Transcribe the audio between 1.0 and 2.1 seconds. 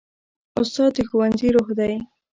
ښوونځي روح دی.